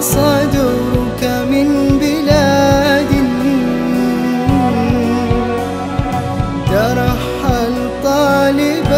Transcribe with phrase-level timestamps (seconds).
[0.00, 3.12] صدرك من بلاد
[6.70, 7.74] ترحل
[8.04, 8.95] طالبا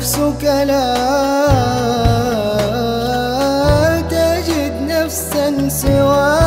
[0.00, 0.96] نفسك لا
[4.10, 6.40] تجد نفسا سوى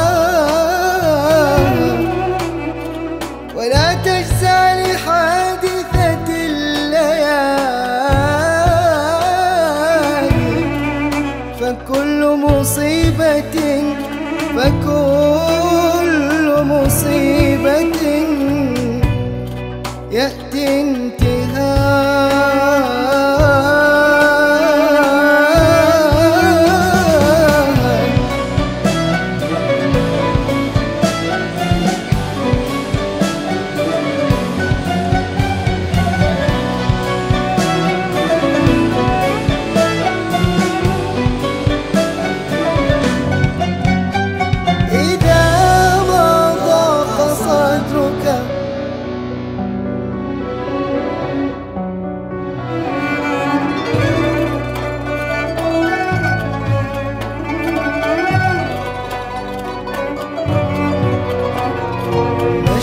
[3.55, 7.13] ولا تجزع لحادثة الليالي.
[11.59, 13.57] فكل مصيبة
[14.55, 18.01] فكل مصيبة
[20.11, 22.12] يأتي انتهاك.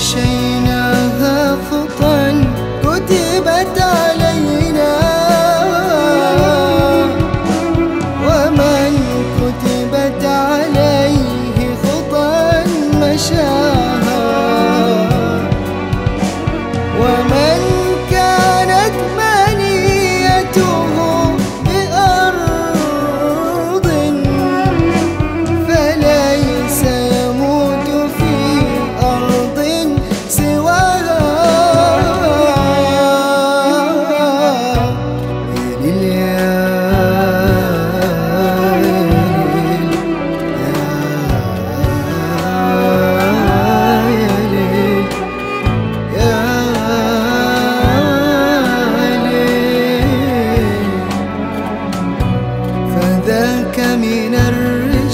[0.01, 0.30] shame.